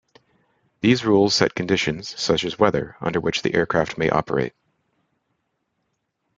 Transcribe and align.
These 0.79 1.05
rules 1.05 1.35
set 1.35 1.53
conditions, 1.53 2.19
such 2.19 2.43
as 2.43 2.57
weather, 2.57 2.97
under 3.01 3.19
which 3.19 3.43
the 3.43 3.53
aircraft 3.53 3.99
may 3.99 4.09
operate. 4.09 4.53